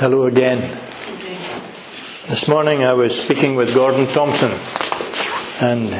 [0.00, 0.60] Hello again.
[2.26, 4.50] This morning I was speaking with Gordon Thompson,
[5.60, 5.90] and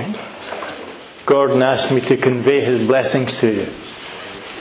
[1.26, 3.66] Gordon asked me to convey his blessings to you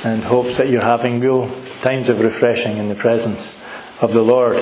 [0.03, 1.49] and hopes that you're having real
[1.79, 3.57] times of refreshing in the presence
[4.01, 4.57] of the Lord.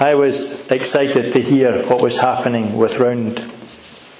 [0.00, 3.36] I was excited to hear what was happening with round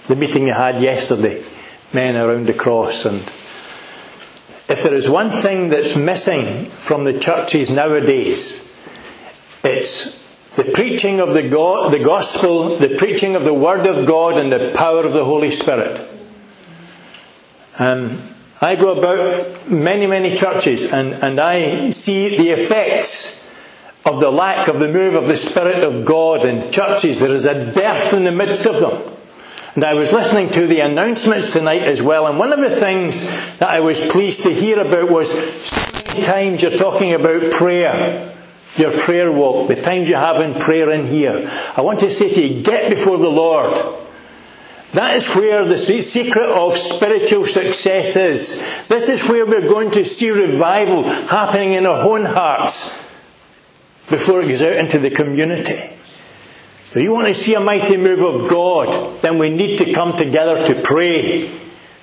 [0.07, 1.43] the meeting you had yesterday,
[1.93, 3.19] men around the cross and
[4.71, 8.70] if there is one thing that's missing from the churches nowadays,
[9.63, 10.19] it's
[10.57, 14.73] the preaching of the, the gospel, the preaching of the Word of God, and the
[14.75, 16.07] power of the Holy Spirit.
[17.79, 18.21] Um,
[18.61, 23.49] I go about many, many churches and, and I see the effects
[24.05, 27.19] of the lack of the move of the Spirit of God in churches.
[27.19, 29.15] There is a death in the midst of them.
[29.75, 33.25] And I was listening to the announcements tonight as well, and one of the things
[33.59, 35.31] that I was pleased to hear about was
[35.65, 38.30] so many times you're talking about prayer
[38.77, 41.51] your prayer walk, the times you have in prayer in here.
[41.77, 43.79] I want to say to you, get before the Lord.
[44.93, 48.89] That is where the secret of spiritual success is.
[48.89, 52.97] This is where we're going to see revival happening in our own hearts
[54.09, 55.73] before it goes out into the community.
[56.93, 60.17] If you want to see a mighty move of God, then we need to come
[60.17, 61.49] together to pray.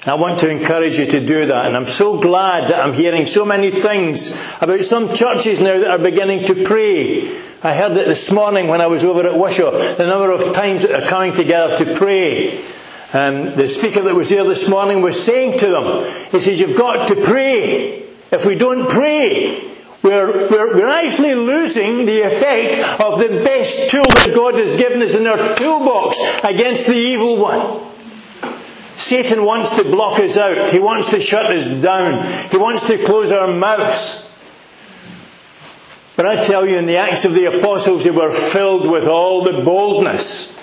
[0.07, 1.65] I want to encourage you to do that.
[1.65, 5.89] And I'm so glad that I'm hearing so many things about some churches now that
[5.89, 7.27] are beginning to pray.
[7.61, 10.83] I heard it this morning when I was over at Wishaw, the number of times
[10.83, 12.63] that they're coming together to pray.
[13.13, 16.77] And the speaker that was there this morning was saying to them, he says, you've
[16.77, 18.03] got to pray.
[18.31, 19.61] If we don't pray,
[20.03, 25.01] we're, we're, we're actually losing the effect of the best tool that God has given
[25.01, 27.86] us in our toolbox against the evil one.
[28.97, 30.71] Satan wants to block us out.
[30.71, 32.25] He wants to shut us down.
[32.49, 34.23] He wants to close our mouths.
[36.15, 39.43] But I tell you, in the Acts of the Apostles, they were filled with all
[39.43, 40.55] the boldness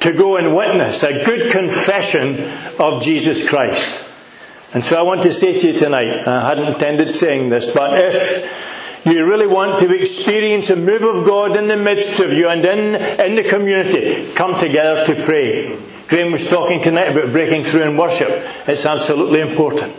[0.00, 4.10] to go and witness a good confession of Jesus Christ.
[4.72, 7.90] And so I want to say to you tonight, I hadn't intended saying this, but
[8.00, 12.48] if you really want to experience a move of God in the midst of you
[12.48, 15.78] and in, in the community, come together to pray.
[16.08, 18.28] Graham was talking tonight about breaking through in worship.
[18.68, 19.94] It's absolutely important.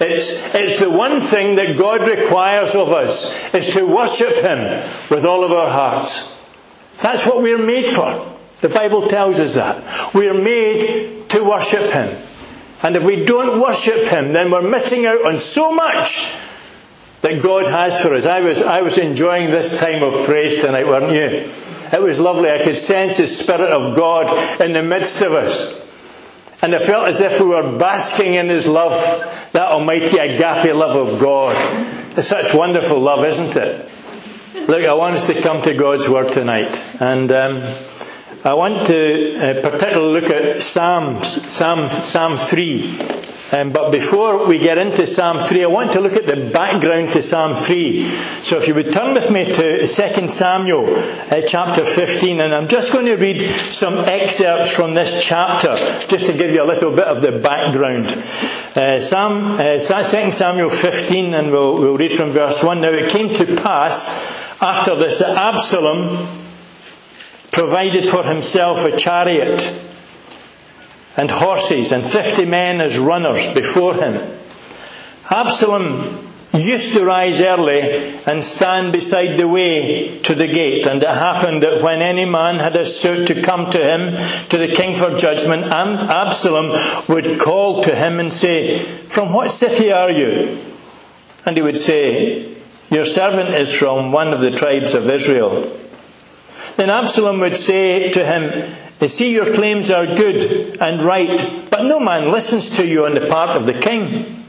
[0.00, 4.58] It's, it's the one thing that God requires of us is to worship Him
[5.10, 6.36] with all of our hearts.
[7.02, 8.26] That's what we're made for.
[8.60, 10.14] The Bible tells us that.
[10.14, 12.16] We're made to worship Him.
[12.82, 16.32] And if we don't worship Him, then we're missing out on so much
[17.20, 18.24] that God has for us.
[18.24, 21.50] I was, I was enjoying this time of praise tonight, weren't you?
[21.92, 22.50] It was lovely.
[22.50, 25.78] I could sense the Spirit of God in the midst of us.
[26.62, 28.92] And I felt as if we were basking in His love,
[29.52, 31.56] that almighty agape love of God.
[32.16, 33.88] It's such wonderful love, isn't it?
[34.68, 36.84] Look, I want us to come to God's Word tonight.
[37.00, 37.62] And um,
[38.44, 43.19] I want to uh, particularly look at Psalms, Psalm, Psalm 3.
[43.52, 47.12] Um, but before we get into Psalm 3, I want to look at the background
[47.14, 48.04] to Psalm 3.
[48.42, 52.68] So if you would turn with me to 2 Samuel uh, chapter 15, and I'm
[52.68, 55.74] just going to read some excerpts from this chapter,
[56.06, 58.06] just to give you a little bit of the background.
[58.76, 62.80] Uh, Psalm, uh, 2 Samuel 15, and we'll, we'll read from verse 1.
[62.80, 64.10] Now it came to pass
[64.62, 66.24] after this that Absalom
[67.50, 69.89] provided for himself a chariot
[71.16, 74.20] and horses and fifty men as runners before him.
[75.30, 80.86] Absalom used to rise early and stand beside the way to the gate.
[80.86, 84.16] And it happened that when any man had a suit to come to him,
[84.48, 86.72] to the king for judgment, Absalom
[87.08, 90.58] would call to him and say, From what city are you?
[91.46, 92.54] And he would say,
[92.90, 95.76] Your servant is from one of the tribes of Israel.
[96.76, 101.38] Then Absalom would say to him, they see your claims are good and right,
[101.70, 104.44] but no man listens to you on the part of the king.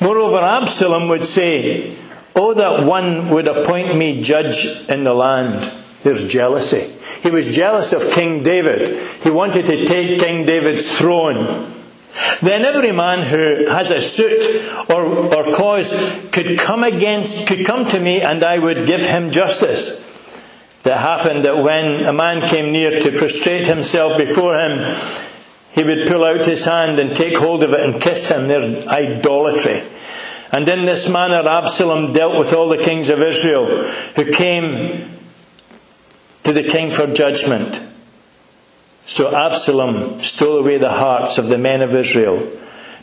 [0.00, 1.96] Moreover, Absalom would say,
[2.36, 5.72] Oh, that one would appoint me judge in the land.
[6.04, 6.94] There's jealousy.
[7.22, 8.96] He was jealous of King David.
[9.24, 11.68] He wanted to take King David's throne.
[12.40, 15.92] Then every man who has a suit or, or cause
[16.30, 20.07] could come against, could come to me and I would give him justice
[20.88, 24.90] that happened that when a man came near to prostrate himself before him,
[25.72, 28.48] he would pull out his hand and take hold of it and kiss him.
[28.48, 29.82] There's idolatry.
[30.50, 33.82] And in this manner, Absalom dealt with all the kings of Israel
[34.16, 35.10] who came
[36.44, 37.82] to the king for judgment.
[39.02, 42.50] So Absalom stole away the hearts of the men of Israel.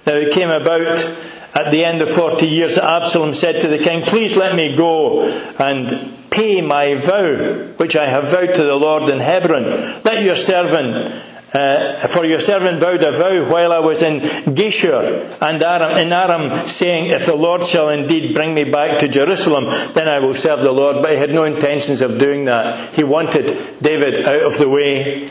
[0.08, 1.06] Now it came about
[1.54, 4.76] at the end of 40 years that Absalom said to the king, Please let me
[4.76, 5.24] go
[5.60, 9.64] and pay my vow, which I have vowed to the Lord in Hebron.
[10.04, 11.24] Let your servant
[11.56, 16.12] uh, for your servant vowed a vow while I was in Geshur and Aram, in
[16.12, 20.34] Aram, saying, If the Lord shall indeed bring me back to Jerusalem, then I will
[20.34, 21.02] serve the Lord.
[21.02, 22.94] But he had no intentions of doing that.
[22.94, 25.30] He wanted David out of the way.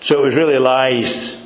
[0.00, 1.45] So it was really lies.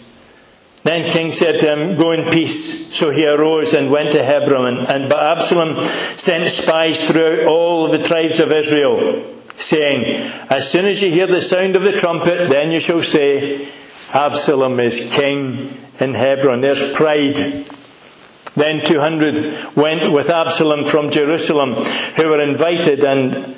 [0.82, 2.94] Then King said to him, Go in peace.
[2.94, 4.78] So he arose and went to Hebron.
[4.86, 5.80] And, Absalom
[6.16, 9.24] sent spies throughout all the tribes of Israel,
[9.54, 13.68] saying, As soon as you hear the sound of the trumpet, then you shall say,
[14.14, 16.60] Absalom is king in Hebron.
[16.60, 17.66] There's pride.
[18.56, 23.56] Then 200 went with Absalom from Jerusalem, who were invited and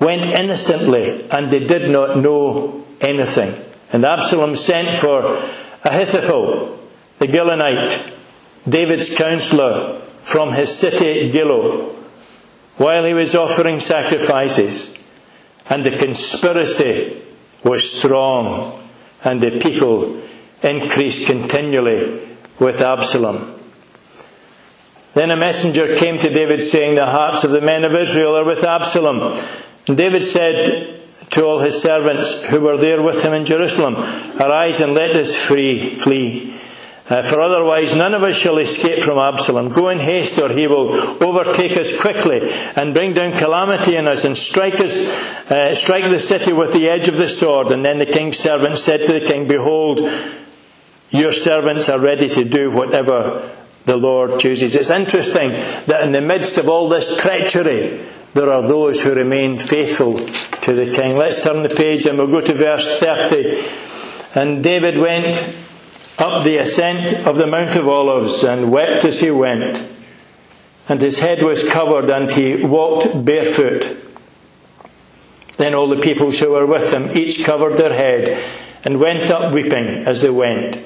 [0.00, 3.62] went innocently, and they did not know anything.
[3.92, 5.42] And Absalom sent for
[5.84, 6.78] Ahithophel,
[7.18, 8.12] the Gilonite,
[8.68, 11.94] David's counselor from his city Gilo,
[12.76, 14.96] while he was offering sacrifices.
[15.68, 17.22] And the conspiracy
[17.64, 18.80] was strong
[19.24, 20.20] and the people
[20.62, 22.28] increased continually
[22.58, 23.58] with Absalom.
[25.14, 28.44] Then a messenger came to David saying, The hearts of the men of Israel are
[28.44, 29.32] with Absalom.
[29.86, 31.01] And David said
[31.32, 33.96] to all his servants who were there with him in Jerusalem,
[34.40, 36.58] Arise and let us free, flee.
[37.08, 39.70] Uh, for otherwise none of us shall escape from Absalom.
[39.70, 40.92] Go in haste, or he will
[41.22, 42.40] overtake us quickly
[42.76, 45.00] and bring down calamity on us and strike us,
[45.50, 47.70] uh, strike the city with the edge of the sword.
[47.70, 50.00] And then the king's servant said to the king, Behold,
[51.10, 53.50] your servants are ready to do whatever
[53.84, 54.74] the Lord chooses.
[54.74, 58.00] It's interesting that in the midst of all this treachery,
[58.34, 61.16] there are those who remain faithful to the king.
[61.16, 64.40] Let's turn the page and we'll go to verse 30.
[64.40, 65.36] And David went
[66.18, 69.86] up the ascent of the Mount of Olives and wept as he went.
[70.88, 73.96] And his head was covered and he walked barefoot.
[75.58, 78.42] Then all the people who were with him each covered their head
[78.84, 80.78] and went up weeping as they went.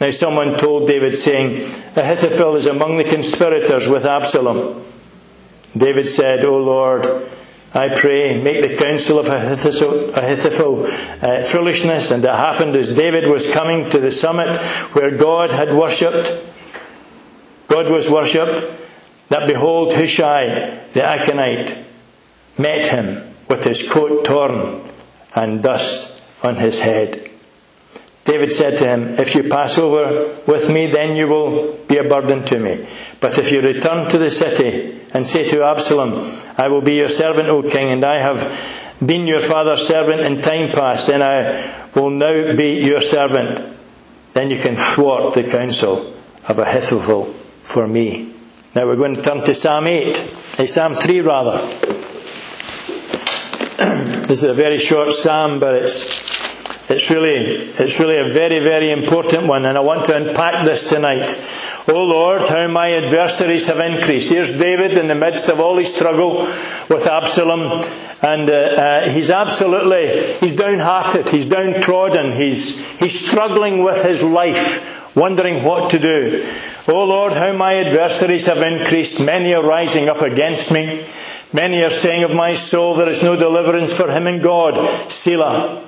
[0.00, 1.56] Now someone told David saying,
[1.96, 4.84] Ahithophel is among the conspirators with Absalom.
[5.76, 7.06] David said, O Lord,
[7.74, 12.10] I pray, make the counsel of Ahithophel uh, foolishness.
[12.10, 14.56] And it happened as David was coming to the summit
[14.92, 16.32] where God had worshipped,
[17.68, 18.66] God was worshipped,
[19.28, 21.84] that behold, Hushai the Archite
[22.56, 24.80] met him with his coat torn
[25.34, 27.30] and dust on his head.
[28.24, 32.04] David said to him, If you pass over with me, then you will be a
[32.04, 32.86] burden to me.
[33.20, 36.24] But if you return to the city and say to Absalom,
[36.58, 40.42] I will be your servant, O king, and I have been your father's servant in
[40.42, 43.62] time past, and I will now be your servant,
[44.34, 46.14] then you can thwart the counsel
[46.46, 48.32] of Ahithophel for me.
[48.74, 51.58] Now we're going to turn to Psalm 8, eh, Psalm 3 rather.
[54.26, 56.25] this is a very short psalm, but it's
[56.88, 60.88] it's really, it's really a very, very important one, and I want to unpack this
[60.88, 61.34] tonight.
[61.88, 64.28] Oh Lord, how my adversaries have increased.
[64.28, 66.38] Here's David in the midst of all his struggle
[66.88, 67.84] with Absalom,
[68.22, 75.16] and uh, uh, he's absolutely, he's downhearted, he's downtrodden, he's, he's struggling with his life,
[75.16, 76.44] wondering what to do.
[76.88, 79.20] Oh Lord, how my adversaries have increased.
[79.20, 81.04] Many are rising up against me.
[81.52, 85.10] Many are saying of my soul, there is no deliverance for him in God.
[85.10, 85.85] Selah.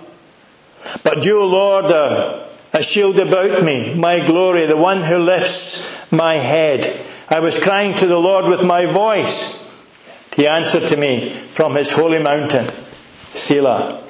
[1.02, 6.37] But you, Lord, are a shield about me, my glory, the one who lifts my
[6.37, 7.00] head.
[7.28, 9.56] I was crying to the Lord with my voice.
[10.35, 12.68] He answered to me from his holy mountain,
[13.30, 14.02] Selah.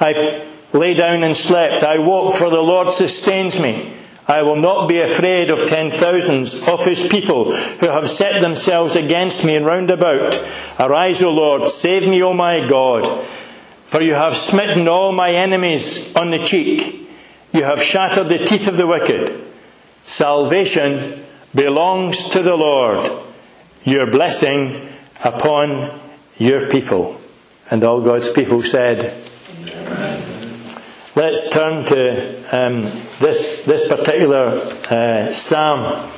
[0.00, 1.82] I lay down and slept.
[1.82, 3.94] I woke, for the Lord sustains me.
[4.26, 8.94] I will not be afraid of ten thousands of his people who have set themselves
[8.94, 10.40] against me and round about.
[10.78, 13.08] Arise, O Lord, save me, O my God.
[13.90, 17.10] For you have smitten all my enemies on the cheek.
[17.52, 19.44] You have shattered the teeth of the wicked.
[20.04, 23.10] Salvation belongs to the Lord.
[23.82, 24.88] Your blessing
[25.24, 25.90] upon
[26.38, 27.20] your people.
[27.68, 29.12] And all God's people said,
[31.16, 32.82] Let's turn to um,
[33.18, 34.50] this, this particular
[34.88, 36.08] uh, psalm.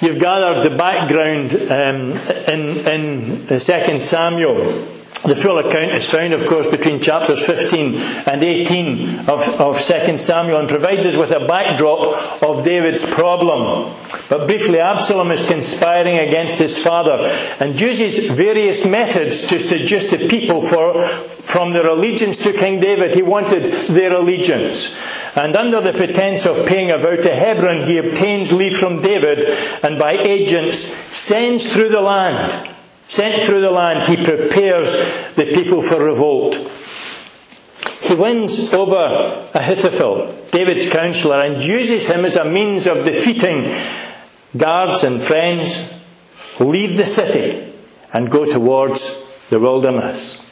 [0.00, 2.12] You've gathered the background um,
[2.48, 4.96] in, in 2 Samuel.
[5.26, 7.96] The full account is found, of course, between chapters 15
[8.28, 13.92] and 18 of, of 2 Samuel and provides us with a backdrop of David's problem.
[14.28, 17.26] But briefly, Absalom is conspiring against his father
[17.58, 23.16] and uses various methods to seduce the people for, from their allegiance to King David.
[23.16, 24.94] He wanted their allegiance.
[25.34, 29.44] And under the pretense of paying a vow to Hebron, he obtains leave from David
[29.82, 32.74] and by agents sends through the land
[33.08, 34.92] Sent through the land, he prepares
[35.34, 36.56] the people for revolt.
[38.02, 43.72] He wins over Ahithophel, David's counselor, and uses him as a means of defeating
[44.56, 45.92] guards and friends,
[46.60, 47.72] leave the city
[48.12, 50.42] and go towards the wilderness.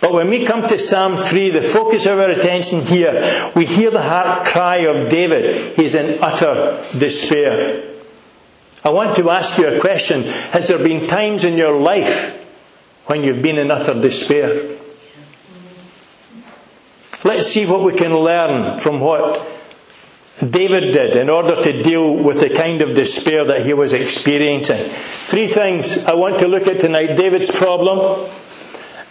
[0.00, 3.90] But when we come to Psalm 3, the focus of our attention here, we hear
[3.90, 5.74] the heart cry of David.
[5.76, 7.95] He's in utter despair.
[8.86, 10.22] I want to ask you a question.
[10.52, 12.36] Has there been times in your life
[13.06, 14.62] when you've been in utter despair?
[17.24, 19.44] Let's see what we can learn from what
[20.38, 24.84] David did in order to deal with the kind of despair that he was experiencing.
[24.88, 28.28] Three things I want to look at tonight David's problem,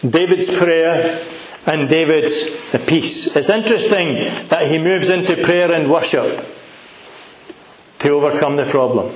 [0.10, 1.22] David's prayer,
[1.65, 2.46] and David's
[2.86, 3.36] peace.
[3.36, 4.15] It's interesting
[4.48, 6.46] that he moves into prayer and worship
[8.00, 9.13] to overcome the problem.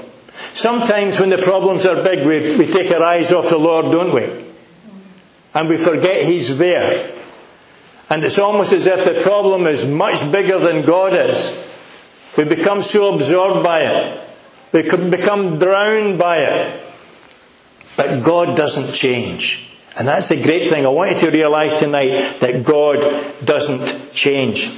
[0.53, 4.13] Sometimes when the problems are big, we, we take our eyes off the Lord, don't
[4.13, 4.45] we?
[5.53, 7.15] And we forget He's there.
[8.09, 11.55] And it's almost as if the problem is much bigger than God is.
[12.37, 14.29] We become so absorbed by it.
[14.71, 16.83] We become drowned by it.
[17.97, 19.69] But God doesn't change.
[19.97, 20.85] And that's the great thing.
[20.85, 23.01] I want you to realize tonight that God
[23.43, 24.71] doesn't change.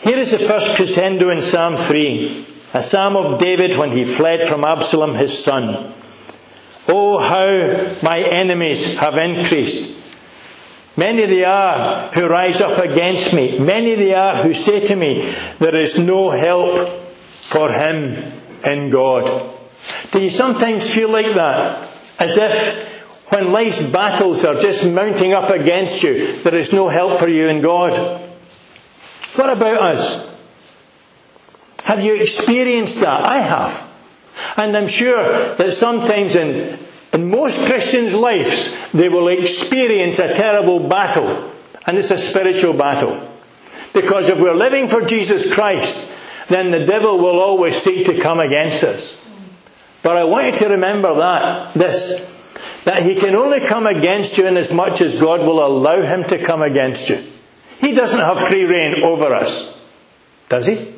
[0.00, 4.40] Here is the first crescendo in Psalm 3, a psalm of David when he fled
[4.40, 5.92] from Absalom his son.
[6.88, 9.92] Oh, how my enemies have increased.
[10.96, 13.58] Many they are who rise up against me.
[13.58, 18.32] Many they are who say to me, There is no help for him
[18.64, 19.50] in God.
[20.10, 21.88] Do you sometimes feel like that?
[22.18, 27.18] As if when life's battles are just mounting up against you, there is no help
[27.18, 28.20] for you in God.
[29.36, 30.33] What about us?
[31.84, 33.24] Have you experienced that?
[33.24, 33.90] I have.
[34.56, 36.78] And I'm sure that sometimes in
[37.14, 41.52] in most Christians' lives, they will experience a terrible battle,
[41.86, 43.22] and it's a spiritual battle.
[43.92, 46.12] Because if we're living for Jesus Christ,
[46.48, 49.20] then the devil will always seek to come against us.
[50.02, 54.48] But I want you to remember that, this, that he can only come against you
[54.48, 57.22] in as much as God will allow him to come against you.
[57.78, 59.80] He doesn't have free reign over us,
[60.48, 60.93] does he?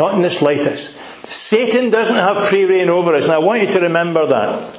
[0.00, 0.96] Not in the slightest.
[1.28, 4.78] Satan doesn't have free reign over us, and I want you to remember that.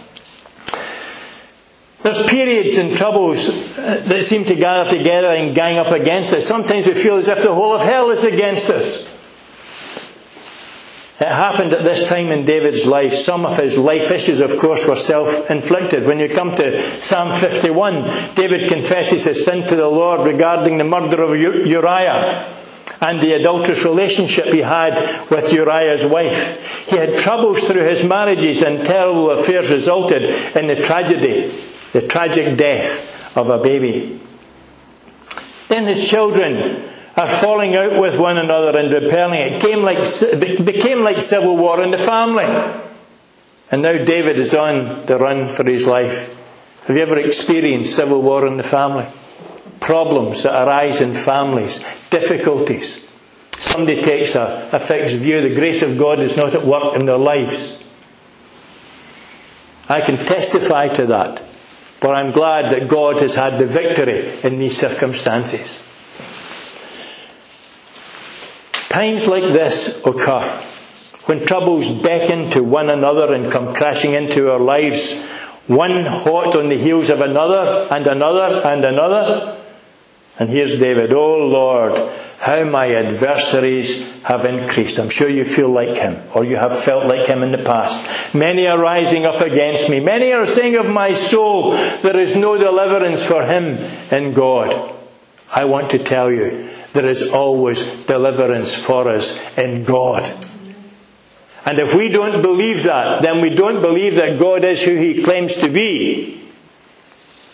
[2.01, 3.48] There's periods and troubles
[3.78, 6.48] uh, that seem to gather together and gang up against us.
[6.48, 9.01] Sometimes we feel as if the whole of hell is against us.
[11.22, 13.13] It happened at this time in David's life.
[13.13, 16.08] Some of his life issues, of course, were self inflicted.
[16.08, 20.84] When you come to Psalm 51, David confesses his sin to the Lord regarding the
[20.84, 22.44] murder of Uriah
[23.01, 24.98] and the adulterous relationship he had
[25.31, 26.88] with Uriah's wife.
[26.88, 30.24] He had troubles through his marriages, and terrible affairs resulted
[30.55, 31.51] in the tragedy
[31.91, 34.20] the tragic death of a baby.
[35.67, 39.41] Then his children are falling out with one another and repelling.
[39.41, 40.05] It came like,
[40.65, 42.46] became like civil war in the family.
[43.72, 46.38] And now David is on the run for his life.
[46.86, 49.05] Have you ever experienced civil war in the family?
[49.82, 53.06] Problems that arise in families, difficulties.
[53.60, 55.42] Somebody takes a, a fixed view.
[55.42, 57.84] The grace of God is not at work in their lives.
[59.90, 61.44] I can testify to that.
[62.00, 65.88] But I'm glad that God has had the victory in these circumstances.
[68.90, 70.42] Times like this occur
[71.26, 75.22] when troubles beckon to one another and come crashing into our lives,
[75.68, 79.61] one hot on the heels of another and another and another.
[80.40, 82.00] And here's David, Oh Lord,
[82.40, 84.98] how my adversaries have increased.
[84.98, 88.34] I'm sure you feel like him, or you have felt like him in the past.
[88.34, 90.00] Many are rising up against me.
[90.00, 91.72] Many are saying of my soul,
[92.02, 93.78] there is no deliverance for him
[94.12, 94.96] in God.
[95.52, 100.24] I want to tell you, there is always deliverance for us in God.
[101.66, 105.24] And if we don't believe that, then we don't believe that God is who he
[105.24, 106.41] claims to be.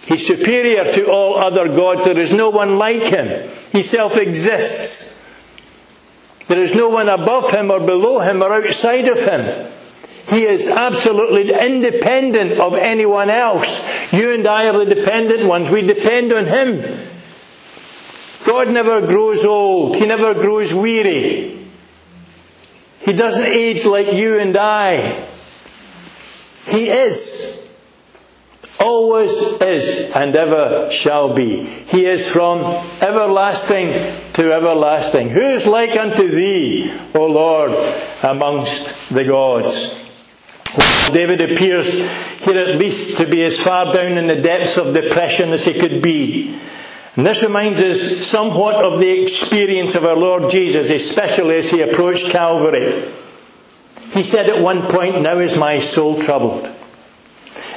[0.08, 2.06] He's superior to all other gods.
[2.06, 3.28] There is no one like him.
[3.74, 5.22] He self exists.
[6.48, 9.68] There is no one above him or below him or outside of him.
[10.30, 14.14] He is absolutely independent of anyone else.
[14.14, 15.70] You and I are the dependent ones.
[15.70, 17.00] We depend on him.
[18.46, 19.98] God never grows old.
[19.98, 21.60] He never grows weary.
[23.02, 25.26] He doesn't age like you and I.
[26.66, 27.67] He is
[28.80, 31.66] always is and ever shall be.
[31.66, 32.60] He is from
[33.02, 33.92] everlasting
[34.34, 35.30] to everlasting.
[35.30, 37.72] Who is like unto thee, O Lord,
[38.24, 40.04] amongst the gods?
[41.12, 41.96] David appears
[42.44, 45.74] here at least to be as far down in the depths of depression as he
[45.74, 46.60] could be.
[47.16, 51.82] And this reminds us somewhat of the experience of our Lord Jesus, especially as he
[51.82, 52.92] approached Calvary.
[54.12, 56.70] He said at one point, Now is my soul troubled.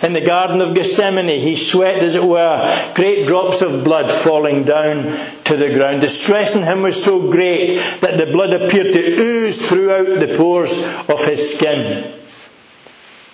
[0.02, 4.64] In the Garden of Gethsemane, he sweat, as it were, great drops of blood falling
[4.64, 5.04] down
[5.44, 6.02] to the ground.
[6.02, 10.34] The stress in him was so great that the blood appeared to ooze throughout the
[10.36, 10.78] pores
[11.08, 12.14] of his skin.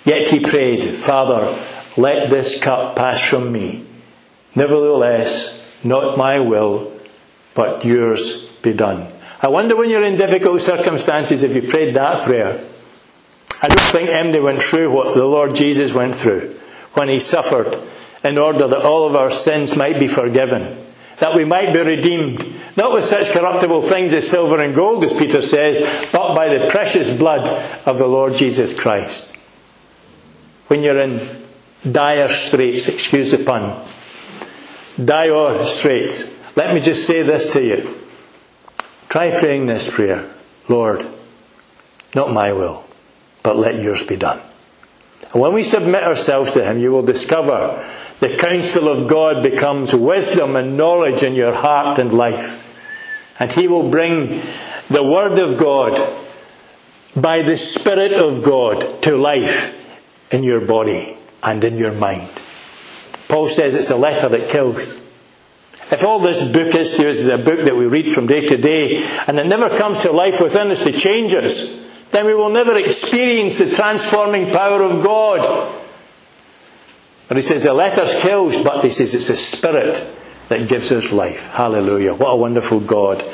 [0.04, 1.56] Yet he prayed, Father,
[1.96, 3.84] let this cup pass from me.
[4.56, 6.92] Nevertheless, not my will,
[7.54, 9.06] but yours be done.
[9.40, 12.64] I wonder when you're in difficult circumstances if you prayed that prayer.
[13.62, 16.54] I don't think Emily went through what the Lord Jesus went through
[16.92, 17.78] when he suffered
[18.22, 20.76] in order that all of our sins might be forgiven,
[21.18, 22.44] that we might be redeemed,
[22.76, 25.78] not with such corruptible things as silver and gold, as Peter says,
[26.12, 27.48] but by the precious blood
[27.86, 29.36] of the Lord Jesus Christ
[30.68, 31.20] when you're in
[31.90, 33.80] dire straits, excuse the pun,
[35.02, 37.98] dire straits, let me just say this to you.
[39.08, 40.28] Try praying this prayer
[40.68, 41.06] Lord,
[42.14, 42.84] not my will,
[43.46, 44.40] but let yours be done.
[45.32, 47.80] And when we submit ourselves to Him, you will discover
[48.18, 53.38] the counsel of God becomes wisdom and knowledge in your heart and life.
[53.38, 54.42] And He will bring
[54.88, 55.96] the Word of God
[57.14, 59.72] by the Spirit of God to life
[60.34, 62.28] in your body and in your mind.
[63.28, 65.08] Paul says it's a letter that kills.
[65.92, 68.44] If all this book is to us is a book that we read from day
[68.44, 72.34] to day and it never comes to life within us to change us, then we
[72.34, 75.72] will never experience the transforming power of God.
[77.28, 80.06] But he says the letter kills, but he says it's a spirit
[80.48, 81.48] that gives us life.
[81.48, 82.14] Hallelujah.
[82.14, 83.24] What a wonderful God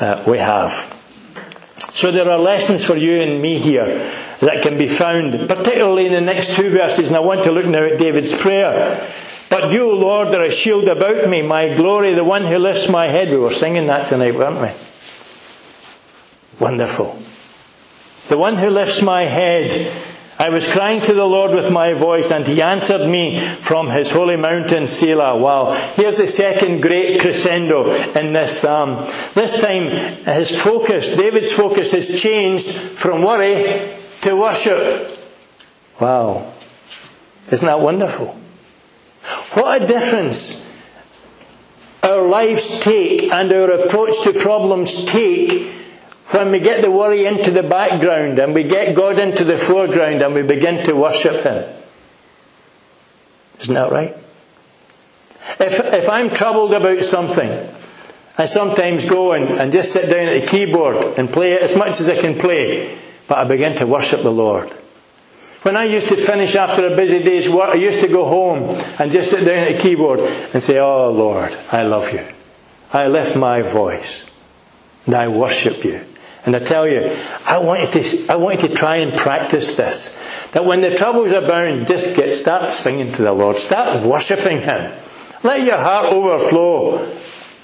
[0.00, 0.98] uh, we have.
[1.76, 3.86] So there are lessons for you and me here
[4.40, 7.66] that can be found, particularly in the next two verses, and I want to look
[7.66, 9.06] now at David's prayer.
[9.50, 13.08] But you, Lord, are a shield about me, my glory, the one who lifts my
[13.08, 13.28] head.
[13.28, 14.70] We were singing that tonight, weren't we?
[16.58, 17.21] Wonderful.
[18.32, 19.92] The one who lifts my head.
[20.38, 24.10] I was crying to the Lord with my voice, and he answered me from his
[24.10, 25.36] holy mountain, Selah.
[25.36, 25.74] Wow.
[25.96, 29.04] Here's the second great crescendo in this psalm.
[29.34, 29.90] This time,
[30.24, 33.90] his focus, David's focus, has changed from worry
[34.22, 35.10] to worship.
[36.00, 36.50] Wow.
[37.50, 38.28] Isn't that wonderful?
[39.52, 40.66] What a difference
[42.02, 45.81] our lives take and our approach to problems take
[46.32, 50.22] when we get the worry into the background and we get God into the foreground
[50.22, 51.64] and we begin to worship Him.
[53.60, 54.14] Isn't that right?
[55.60, 57.50] If, if I'm troubled about something,
[58.38, 62.00] I sometimes go and, and just sit down at the keyboard and play as much
[62.00, 64.70] as I can play, but I begin to worship the Lord.
[65.62, 68.74] When I used to finish after a busy day's work, I used to go home
[68.98, 72.26] and just sit down at the keyboard and say, Oh Lord, I love you.
[72.92, 74.26] I lift my voice
[75.06, 76.04] and I worship you.
[76.44, 79.76] And I tell you, I want you to, I want you to try and practice
[79.76, 80.18] this.
[80.52, 83.56] That when the troubles abound, just get, start singing to the Lord.
[83.56, 84.92] Start worshipping Him.
[85.44, 86.98] Let your heart overflow.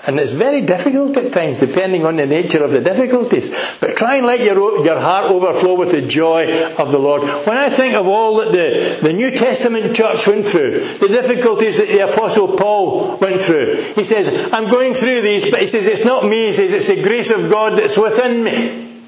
[0.08, 3.50] And it's very difficult at times, depending on the nature of the difficulties.
[3.78, 7.24] But try and let your, your heart overflow with the joy of the Lord.
[7.46, 11.76] When I think of all that the, the New Testament church went through, the difficulties
[11.76, 15.86] that the Apostle Paul went through, he says, I'm going through these, but he says,
[15.86, 19.02] it's not me, he says, it's the grace of God that's within me.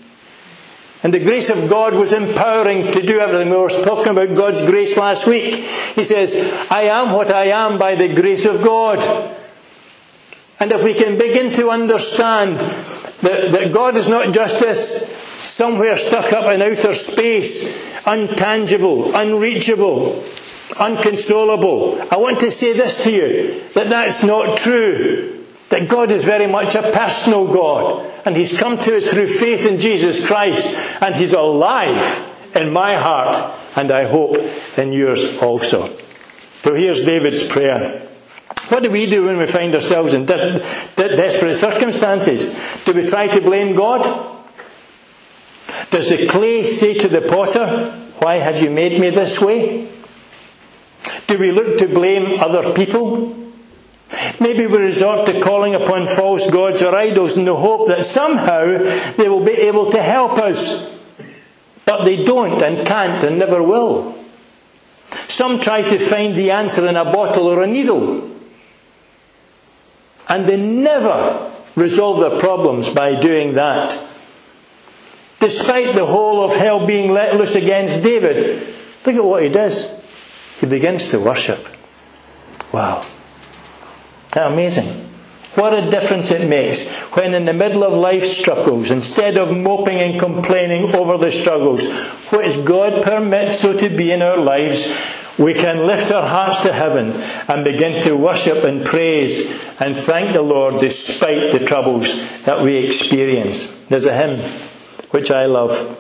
[1.03, 3.49] And the grace of God was empowering to do everything.
[3.49, 5.55] We were talking about God's grace last week.
[5.55, 6.35] He says,
[6.71, 9.39] I am what I am by the grace of God.
[10.61, 15.97] And if we can begin to understand that, that God is not just this somewhere
[15.97, 20.23] stuck up in outer space, untangible, unreachable,
[20.79, 25.39] unconsolable, I want to say this to you that that's not true.
[25.71, 28.05] That God is very much a personal God.
[28.27, 30.77] And He's come to us through faith in Jesus Christ.
[31.01, 33.57] And He's alive in my heart.
[33.77, 34.37] And I hope
[34.77, 35.97] in yours also.
[36.63, 38.10] So here's David's prayer.
[38.71, 40.61] What do we do when we find ourselves in de-
[40.97, 42.55] de- desperate circumstances?
[42.85, 44.03] Do we try to blame God?
[45.91, 49.89] Does the clay say to the potter, Why have you made me this way?
[51.27, 53.37] Do we look to blame other people?
[54.39, 58.79] Maybe we resort to calling upon false gods or idols in the hope that somehow
[59.17, 60.97] they will be able to help us.
[61.85, 64.15] But they don't and can't and never will.
[65.27, 68.31] Some try to find the answer in a bottle or a needle.
[70.31, 73.99] And they never resolve their problems by doing that.
[75.41, 78.71] Despite the whole of hell being let loose against David,
[79.07, 79.91] Look at what he does.
[80.61, 81.67] He begins to worship.
[82.73, 83.03] Wow.
[84.35, 85.07] How amazing.
[85.55, 89.99] What a difference it makes when, in the middle of life struggles, instead of moping
[89.99, 91.89] and complaining over the struggles,
[92.31, 94.87] which God permits so to be in our lives,
[95.41, 97.13] we can lift our hearts to heaven
[97.49, 99.47] and begin to worship and praise
[99.81, 103.65] and thank the Lord despite the troubles that we experience.
[103.87, 104.39] There's a hymn
[105.11, 105.97] which I love.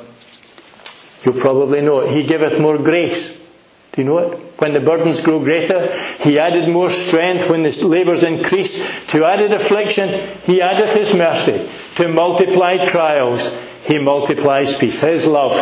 [1.25, 2.13] You'll probably know it.
[2.13, 3.39] He giveth more grace.
[3.93, 4.39] Do you know it?
[4.59, 9.07] When the burdens grow greater, He added more strength when the labours increase.
[9.09, 10.09] To added affliction,
[10.45, 11.67] He addeth His mercy.
[11.97, 13.53] To multiplied trials,
[13.85, 15.01] He multiplies peace.
[15.01, 15.55] His love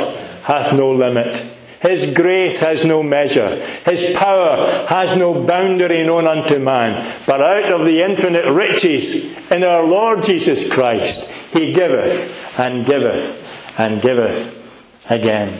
[0.44, 1.57] hath no limit.
[1.80, 3.56] His grace has no measure.
[3.84, 7.14] His power has no boundary known unto man.
[7.26, 13.78] But out of the infinite riches in our Lord Jesus Christ, He giveth and giveth
[13.78, 15.56] and giveth again.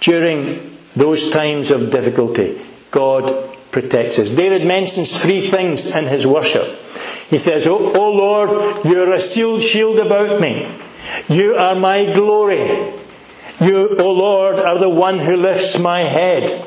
[0.00, 4.30] During those times of difficulty, God protects us.
[4.30, 6.66] David mentions three things in his worship.
[7.28, 10.66] He says, O, o Lord, you're a sealed shield about me.
[11.28, 12.92] You are my glory.
[13.60, 16.66] You, O Lord, are the one who lifts my head.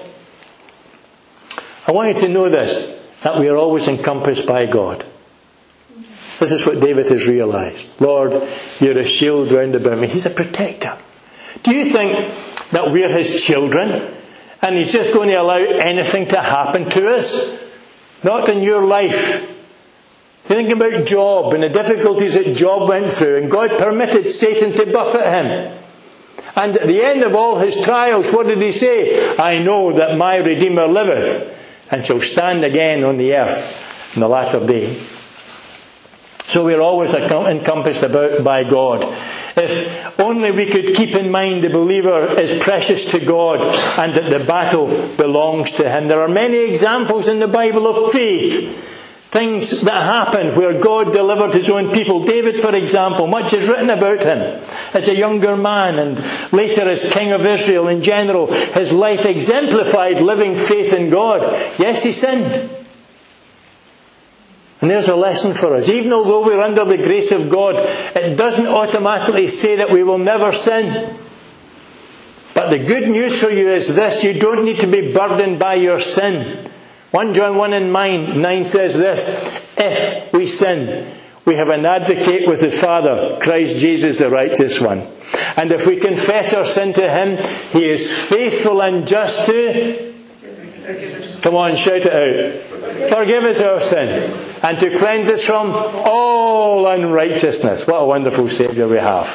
[1.87, 5.05] I want you to know this, that we are always encompassed by God.
[6.39, 8.01] This is what David has realized.
[8.01, 8.33] Lord,
[8.79, 10.07] you're a shield round about me.
[10.07, 10.97] He's a protector.
[11.63, 12.29] Do you think
[12.71, 14.11] that we're his children
[14.61, 17.59] and he's just going to allow anything to happen to us?
[18.23, 19.41] Not in your life.
[20.49, 24.71] You think about Job and the difficulties that Job went through, and God permitted Satan
[24.73, 25.80] to buffet him.
[26.55, 29.35] And at the end of all his trials, what did he say?
[29.37, 31.57] I know that my Redeemer liveth
[31.91, 34.93] and shall stand again on the earth in the latter day.
[36.51, 39.05] So we're always encompassed about by God.
[39.55, 43.61] If only we could keep in mind the believer is precious to God
[43.97, 46.09] and that the battle belongs to Him.
[46.09, 48.90] There are many examples in the Bible of faith.
[49.31, 52.21] Things that happened where God delivered His own people.
[52.25, 54.59] David, for example, much is written about him
[54.93, 56.19] as a younger man and
[56.51, 58.51] later as King of Israel in general.
[58.51, 61.43] His life exemplified living faith in God.
[61.79, 62.69] Yes, he sinned.
[64.81, 65.87] And there's a lesson for us.
[65.87, 70.17] Even although we're under the grace of God, it doesn't automatically say that we will
[70.17, 71.15] never sin.
[72.53, 75.75] But the good news for you is this you don't need to be burdened by
[75.75, 76.70] your sin.
[77.11, 82.47] 1 John 1 in 9, 9 says this If we sin, we have an advocate
[82.47, 85.07] with the Father, Christ Jesus, the righteous one.
[85.57, 87.37] And if we confess our sin to Him,
[87.71, 90.13] He is faithful and just to.
[91.41, 92.71] Come on, shout it out.
[93.09, 94.31] Forgive us our sin
[94.63, 97.87] and to cleanse us from all unrighteousness.
[97.87, 99.27] What a wonderful Saviour we have.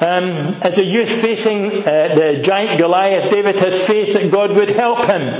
[0.00, 4.70] Um, as a youth facing uh, the giant Goliath, David had faith that God would
[4.70, 5.34] help him,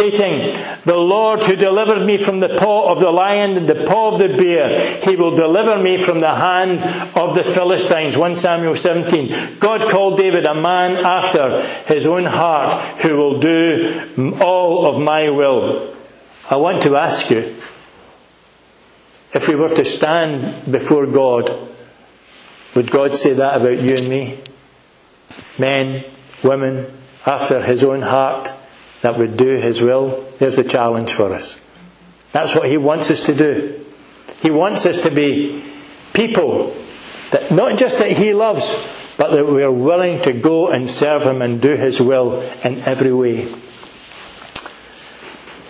[0.00, 0.52] stating,
[0.84, 4.18] The Lord who delivered me from the paw of the lion and the paw of
[4.18, 6.80] the bear, he will deliver me from the hand
[7.16, 8.16] of the Philistines.
[8.16, 9.58] 1 Samuel 17.
[9.58, 15.28] God called David a man after his own heart who will do all of my
[15.28, 15.94] will.
[16.50, 17.56] I want to ask you,
[19.32, 21.50] if we were to stand before God,
[22.74, 24.40] would God say that about you and me?
[25.58, 26.04] Men,
[26.42, 26.90] women,
[27.26, 28.48] after His own heart,
[29.02, 30.26] that would do His will?
[30.38, 31.64] There's a challenge for us.
[32.32, 33.84] That's what He wants us to do.
[34.42, 35.64] He wants us to be
[36.12, 36.74] people
[37.30, 41.24] that not just that He loves, but that we are willing to go and serve
[41.24, 43.48] Him and do His will in every way.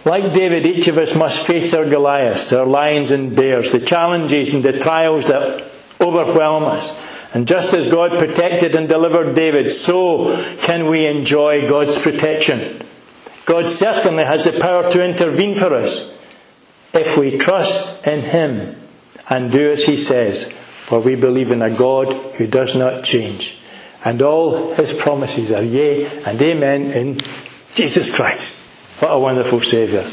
[0.04, 4.54] Like David, each of us must face our Goliaths, our lions and bears, the challenges
[4.54, 6.96] and the trials that overwhelm us.
[7.34, 12.80] And just as God protected and delivered David, so can we enjoy God's protection.
[13.50, 16.08] God certainly has the power to intervene for us
[16.94, 18.76] if we trust in Him
[19.28, 23.58] and do as He says, for we believe in a God who does not change.
[24.04, 27.18] And all His promises are yea and amen in
[27.74, 28.56] Jesus Christ.
[29.02, 30.04] What a wonderful Saviour.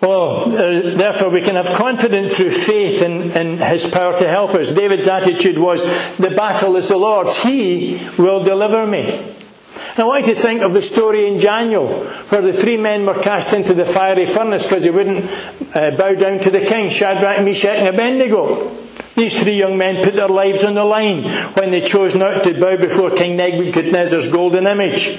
[0.00, 4.54] Well, uh, therefore, we can have confidence through faith in, in, His power to help
[4.54, 4.70] us.
[4.70, 5.82] David's attitude was,
[6.16, 7.42] The battle is the Lord's.
[7.42, 9.34] He will deliver me.
[9.98, 13.20] I want you to think of the story in Daniel, where the three men were
[13.20, 15.24] cast into the fiery furnace because they wouldn't
[15.74, 18.76] uh, bow down to the king, Shadrach, Meshach, and Abednego.
[19.16, 22.60] These three young men put their lives on the line when they chose not to
[22.60, 25.18] bow before King Nebuchadnezzar's golden image.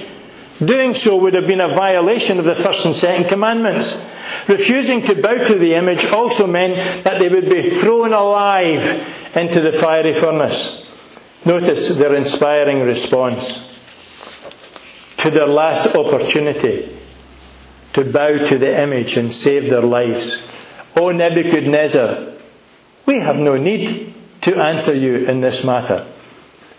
[0.63, 4.10] Doing so would have been a violation of the first and second commandments.
[4.48, 9.60] Refusing to bow to the image also meant that they would be thrown alive into
[9.60, 10.86] the fiery furnace.
[11.46, 13.68] Notice their inspiring response.
[15.19, 16.97] To their last opportunity
[17.93, 20.45] to bow to the image and save their lives.
[20.95, 22.34] O Nebuchadnezzar,
[23.05, 26.05] we have no need to answer you in this matter.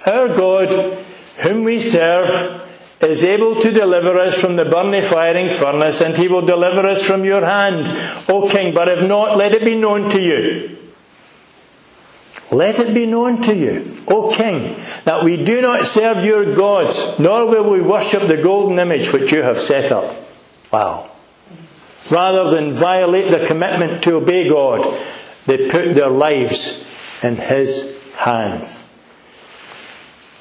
[0.07, 0.96] Our God,
[1.38, 2.61] whom we serve,
[3.03, 7.03] is able to deliver us from the burning firing furnace, and he will deliver us
[7.03, 7.88] from your hand,
[8.29, 8.74] O king.
[8.74, 10.80] But if not, let it be known to you.
[12.51, 17.19] Let it be known to you, O king, that we do not serve your gods,
[17.19, 20.13] nor will we worship the golden image which you have set up.
[20.73, 21.11] Wow.
[22.11, 24.85] Rather than violate the commitment to obey God,
[25.47, 26.85] they put their lives
[27.23, 28.89] in his hands.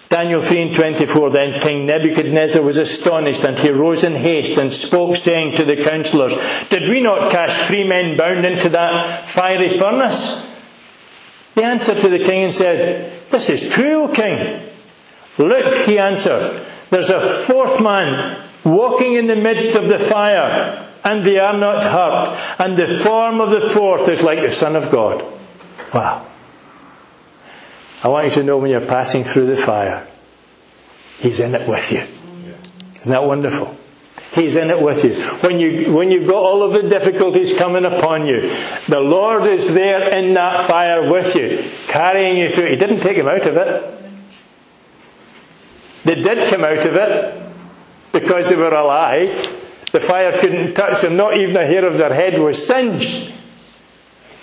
[0.09, 4.73] Daniel 3 and 24 Then King Nebuchadnezzar was astonished, and he rose in haste and
[4.73, 6.35] spoke, saying to the counselors,
[6.69, 10.48] Did we not cast three men bound into that fiery furnace?
[11.59, 14.61] They answered to the king and said, This is true, king.
[15.37, 21.25] Look, he answered, there's a fourth man walking in the midst of the fire, and
[21.25, 24.89] they are not hurt, and the form of the fourth is like the Son of
[24.89, 25.21] God.
[25.93, 26.25] Wow.
[28.05, 30.07] I want you to know when you're passing through the fire,
[31.19, 32.05] He's in it with you.
[33.01, 33.75] Isn't that wonderful?
[34.33, 35.15] He's in it with you.
[35.39, 35.93] When, you.
[35.93, 38.41] when you've got all of the difficulties coming upon you,
[38.87, 42.67] the Lord is there in that fire with you, carrying you through.
[42.67, 43.95] He didn't take him out of it.
[46.03, 47.43] They did come out of it
[48.11, 49.29] because they were alive.
[49.91, 53.33] The fire couldn't touch them, not even a hair of their head was singed.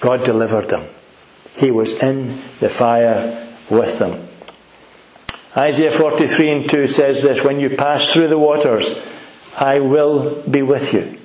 [0.01, 0.85] God delivered them.
[1.57, 4.29] He was in the fire with them.
[5.57, 8.95] Isaiah 43 and 2 says this When you pass through the waters,
[9.57, 11.19] I will be with you.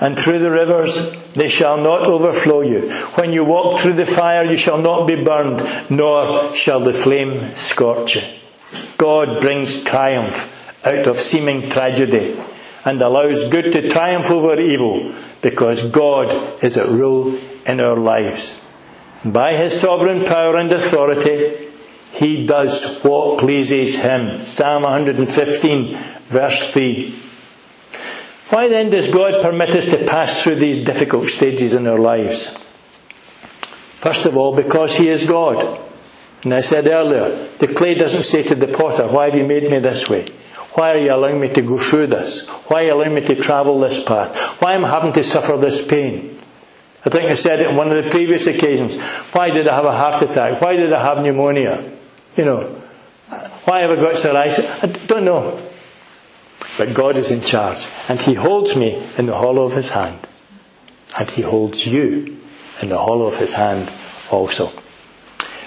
[0.00, 2.90] And through the rivers, they shall not overflow you.
[3.16, 7.52] When you walk through the fire, you shall not be burned, nor shall the flame
[7.54, 8.22] scorch you.
[8.96, 12.40] God brings triumph out of seeming tragedy
[12.84, 18.60] and allows good to triumph over evil because God is at rule in our lives.
[19.24, 21.68] By his sovereign power and authority,
[22.12, 24.46] he does what pleases him.
[24.46, 25.94] Psalm 115,
[26.24, 27.14] verse 3.
[28.50, 32.48] Why then does God permit us to pass through these difficult stages in our lives?
[33.96, 35.80] First of all, because He is God.
[36.42, 39.70] And I said earlier, the clay doesn't say to the potter, Why have you made
[39.70, 40.26] me this way?
[40.74, 42.46] Why are you allowing me to go through this?
[42.68, 44.36] Why are you allowing me to travel this path?
[44.60, 46.38] Why am I having to suffer this pain?
[47.04, 49.00] I think I said it on one of the previous occasions.
[49.32, 50.60] Why did I have a heart attack?
[50.60, 51.82] Why did I have pneumonia?
[52.36, 52.62] You know,
[53.64, 54.84] why have I got psoriasis?
[54.84, 55.69] I don't know.
[56.80, 57.86] But God is in charge.
[58.08, 60.18] And He holds me in the hollow of His hand.
[61.18, 62.38] And He holds you
[62.80, 63.92] in the hollow of His hand
[64.30, 64.72] also.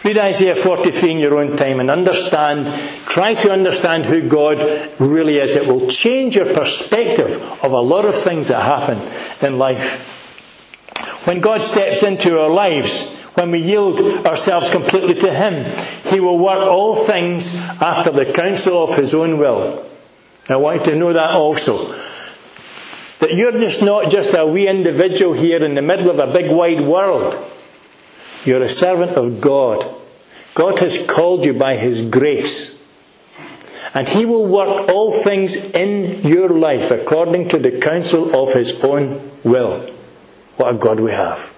[0.03, 2.65] Read Isaiah 43 in your own time and understand,
[3.05, 4.57] try to understand who God
[4.99, 5.55] really is.
[5.55, 8.97] It will change your perspective of a lot of things that happen
[9.45, 10.09] in life.
[11.27, 15.71] When God steps into our lives, when we yield ourselves completely to Him,
[16.11, 19.92] He will work all things after the counsel of His own will.
[20.49, 21.93] I want you to know that also.
[23.19, 26.51] That you're just not just a wee individual here in the middle of a big
[26.51, 27.35] wide world.
[28.43, 29.85] You're a servant of God.
[30.53, 32.77] God has called you by His grace.
[33.93, 38.83] And He will work all things in your life according to the counsel of His
[38.83, 39.89] own will.
[40.57, 41.53] What a God we have.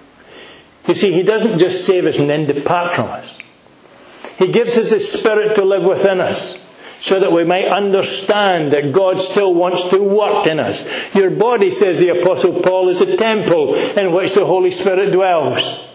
[0.86, 3.38] You see, He doesn't just save us and then depart from us.
[4.38, 6.64] He gives us His Spirit to live within us
[6.98, 11.14] so that we might understand that God still wants to work in us.
[11.14, 15.86] Your body, says the Apostle Paul, is a temple in which the Holy Spirit dwells.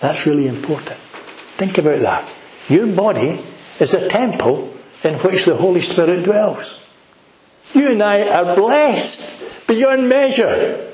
[0.00, 0.98] That's really important.
[0.98, 2.34] Think about that.
[2.68, 3.40] Your body
[3.80, 6.82] is a temple in which the Holy Spirit dwells.
[7.74, 10.86] You and I are blessed beyond measure.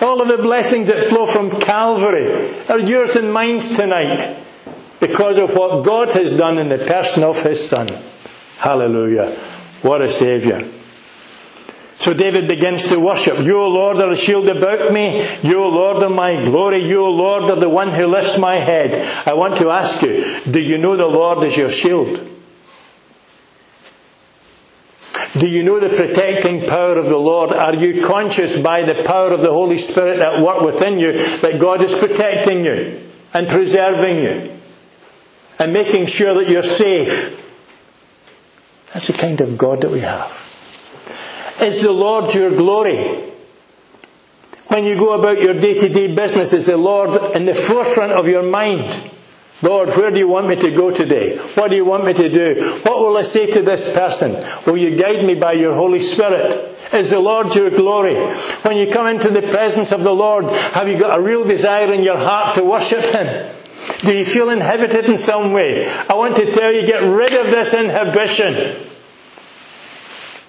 [0.00, 4.45] All of the blessings that flow from Calvary are yours and mine tonight
[5.06, 7.88] because of what God has done in the person of His Son.
[8.58, 9.30] Hallelujah.
[9.82, 10.60] What a Saviour.
[11.94, 13.38] So David begins to worship.
[13.40, 15.26] You, O Lord, are a shield about me.
[15.42, 16.86] You, O Lord, are my glory.
[16.86, 19.26] You, O Lord, are the one who lifts my head.
[19.26, 22.28] I want to ask you, do you know the Lord is your shield?
[25.38, 27.52] Do you know the protecting power of the Lord?
[27.52, 31.60] Are you conscious by the power of the Holy Spirit that work within you that
[31.60, 33.02] God is protecting you
[33.34, 34.55] and preserving you
[35.58, 37.42] and making sure that you're safe?
[38.92, 40.42] That's the kind of God that we have.
[41.60, 43.32] Is the Lord your glory?
[44.68, 48.12] When you go about your day to day business, is the Lord in the forefront
[48.12, 49.10] of your mind?
[49.62, 51.38] Lord, where do you want me to go today?
[51.54, 52.80] What do you want me to do?
[52.82, 54.32] What will I say to this person?
[54.66, 56.76] Will you guide me by your Holy Spirit?
[56.92, 58.16] Is the Lord your glory?
[58.62, 61.90] When you come into the presence of the Lord, have you got a real desire
[61.92, 63.50] in your heart to worship Him?
[64.00, 65.86] Do you feel inhibited in some way?
[65.88, 68.54] I want to tell you, get rid of this inhibition.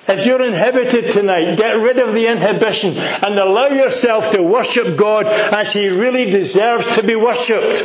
[0.09, 5.25] If you're inhibited tonight, get rid of the inhibition and allow yourself to worship God
[5.25, 7.81] as He really deserves to be worshipped.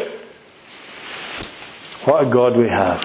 [2.06, 3.02] What a God we have.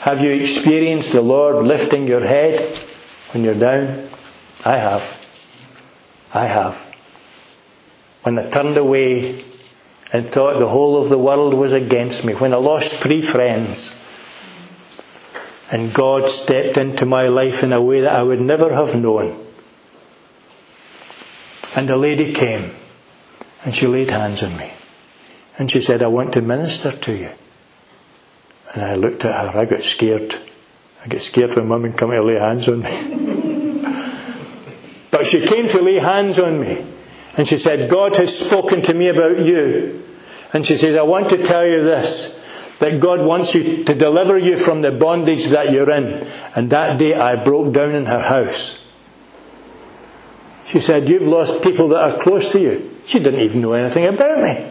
[0.00, 2.60] Have you experienced the Lord lifting your head
[3.32, 4.08] when you're down?
[4.64, 5.26] I have.
[6.32, 6.76] I have.
[8.22, 9.44] When I turned away
[10.12, 13.96] and thought the whole of the world was against me, when I lost three friends,
[15.70, 19.38] and God stepped into my life in a way that I would never have known.
[21.76, 22.72] And a lady came
[23.64, 24.72] and she laid hands on me.
[25.58, 27.30] And she said, I want to minister to you.
[28.74, 30.34] And I looked at her, I got scared.
[31.04, 32.90] I get scared when women come to lay hands on me.
[35.10, 36.84] but she came to lay hands on me.
[37.36, 40.02] And she said, God has spoken to me about you.
[40.52, 42.38] And she says, I want to tell you this
[42.80, 46.26] that God wants you to deliver you from the bondage that you're in.
[46.56, 48.80] And that day I broke down in her house.
[50.64, 52.96] She said, You've lost people that are close to you.
[53.06, 54.66] She didn't even know anything about me.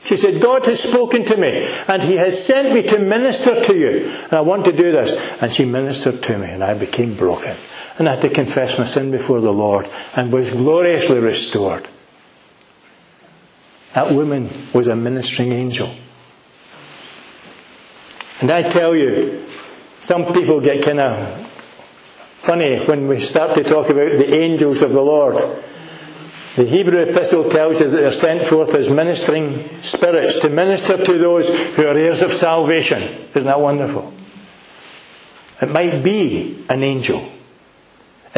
[0.00, 3.76] She said, God has spoken to me and He has sent me to minister to
[3.76, 4.10] you.
[4.24, 5.14] And I want to do this.
[5.42, 7.54] And she ministered to me and I became broken.
[7.98, 11.88] And I had to confess my sin before the Lord and was gloriously restored.
[13.94, 15.92] That woman was a ministering angel.
[18.40, 19.44] And I tell you,
[19.98, 21.46] some people get kind of
[22.36, 25.36] funny when we start to talk about the angels of the Lord.
[26.54, 31.18] The Hebrew epistle tells us that they're sent forth as ministering spirits to minister to
[31.18, 33.02] those who are heirs of salvation.
[33.34, 34.12] Isn't that wonderful?
[35.60, 37.28] It might be an angel.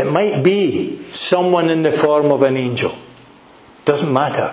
[0.01, 2.97] It might be someone in the form of an angel.
[3.85, 4.49] Doesn't matter.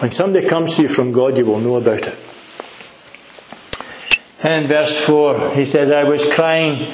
[0.00, 2.16] When somebody comes to you from God, you will know about it.
[4.42, 6.92] And verse 4, he says, I was crying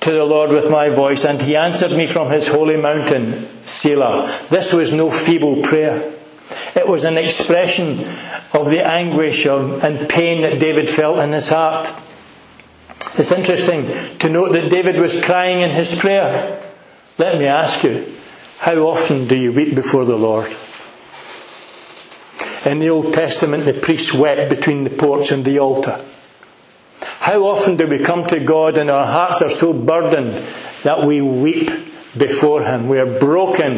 [0.00, 4.34] to the Lord with my voice, and he answered me from his holy mountain, Selah.
[4.48, 6.10] This was no feeble prayer.
[6.74, 7.98] It was an expression
[8.54, 11.86] of the anguish and pain that David felt in his heart.
[13.18, 13.86] It's interesting
[14.20, 16.60] to note that David was crying in his prayer.
[17.18, 18.06] Let me ask you,
[18.58, 20.50] how often do you weep before the Lord?
[22.64, 26.00] In the Old Testament, the priests wept between the porch and the altar.
[27.18, 30.32] How often do we come to God and our hearts are so burdened
[30.84, 31.70] that we weep
[32.16, 32.88] before Him?
[32.88, 33.76] We are broken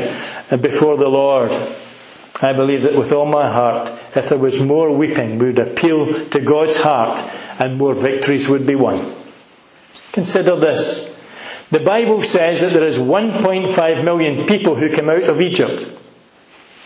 [0.60, 1.52] before the Lord.
[2.42, 6.28] I believe that with all my heart, if there was more weeping, we would appeal
[6.30, 7.18] to God's heart
[7.58, 9.14] and more victories would be won.
[10.12, 11.13] Consider this.
[11.70, 15.86] The Bible says that there is 1.5 million people who came out of Egypt,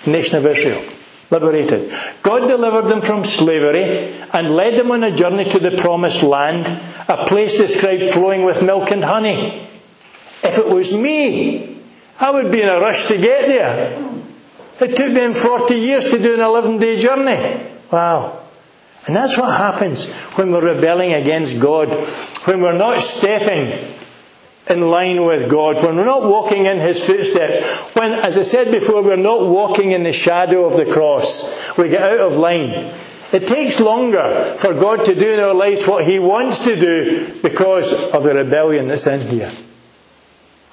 [0.06, 0.82] nation of Israel
[1.30, 1.92] liberated.
[2.22, 6.66] God delivered them from slavery and led them on a journey to the promised land,
[7.08, 9.66] a place described flowing with milk and honey.
[10.42, 11.76] If it was me,
[12.20, 14.04] I would be in a rush to get there.
[14.80, 17.66] It took them 40 years to do an 11 day journey.
[17.90, 18.40] Wow.
[19.06, 21.88] And that's what happens when we're rebelling against God,
[22.44, 23.72] when we're not stepping
[24.70, 28.70] in line with God, when we're not walking in His footsteps, when, as I said
[28.70, 32.92] before, we're not walking in the shadow of the cross, we get out of line.
[33.30, 37.34] It takes longer for God to do in our lives what He wants to do
[37.42, 39.50] because of the rebellion that's in here.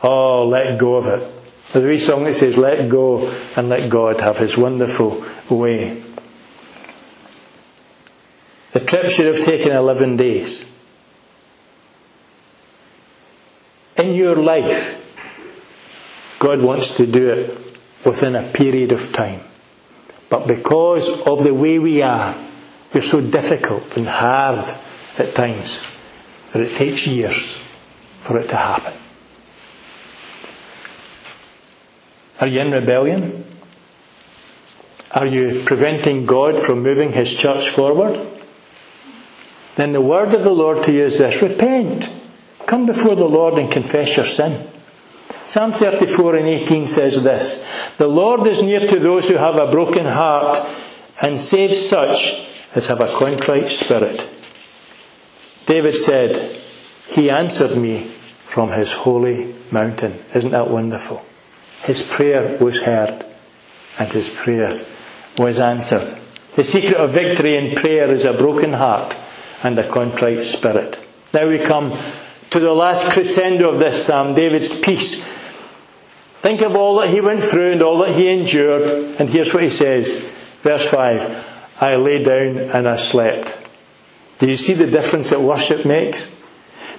[0.01, 1.31] Oh, let go of it.
[1.73, 6.01] There's a wee song that says, Let go and let God have His wonderful way.
[8.71, 10.65] The trip should have taken 11 days.
[13.97, 15.01] In your life,
[16.39, 17.49] God wants to do it
[18.05, 19.41] within a period of time.
[20.29, 22.35] But because of the way we are,
[22.93, 24.65] we're so difficult and hard
[25.17, 25.81] at times
[26.51, 27.57] that it takes years
[28.19, 28.93] for it to happen.
[32.41, 33.45] Are you in rebellion?
[35.13, 38.19] Are you preventing God from moving His church forward?
[39.75, 42.09] Then the word of the Lord to you is this repent.
[42.65, 44.67] Come before the Lord and confess your sin.
[45.43, 49.69] Psalm 34 and 18 says this The Lord is near to those who have a
[49.69, 50.57] broken heart
[51.21, 52.41] and saves such
[52.73, 54.27] as have a contrite spirit.
[55.67, 56.35] David said,
[57.09, 60.13] He answered me from his holy mountain.
[60.33, 61.23] Isn't that wonderful?
[61.83, 63.25] His prayer was heard
[63.99, 64.81] and his prayer
[65.37, 66.17] was answered.
[66.55, 69.15] The secret of victory in prayer is a broken heart
[69.63, 70.97] and a contrite spirit.
[71.33, 71.91] Now we come
[72.55, 75.21] to the last crescendo of this psalm, David's peace.
[76.39, 79.61] Think of all that he went through and all that he endured, and here's what
[79.61, 80.21] he says.
[80.61, 83.57] Verse 5 I lay down and I slept.
[84.39, 86.33] Do you see the difference that worship makes?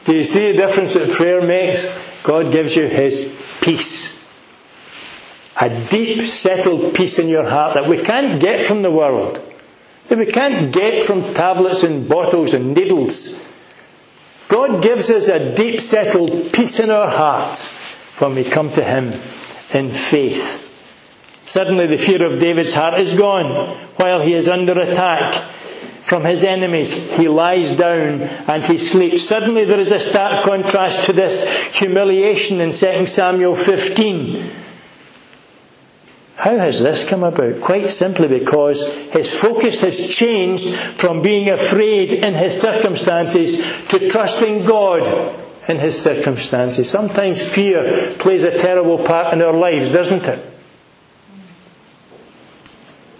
[0.04, 1.86] Do you see the difference that prayer makes?
[2.22, 4.14] God gives you His peace.
[5.58, 9.40] A deep, settled peace in your heart that we can't get from the world.
[10.08, 13.45] That we can't get from tablets and bottles and needles.
[14.48, 19.12] God gives us a deep, settled peace in our hearts when we come to Him
[19.72, 20.62] in faith.
[21.46, 25.34] Suddenly the fear of David's heart is gone while he is under attack
[26.02, 26.92] from his enemies.
[27.16, 29.22] He lies down and he sleeps.
[29.22, 31.44] Suddenly there is a stark contrast to this
[31.76, 34.44] humiliation in 2 Samuel 15.
[36.46, 37.60] How has this come about?
[37.60, 44.64] Quite simply because his focus has changed from being afraid in his circumstances to trusting
[44.64, 45.08] God
[45.68, 46.88] in his circumstances.
[46.88, 50.38] Sometimes fear plays a terrible part in our lives, doesn't it?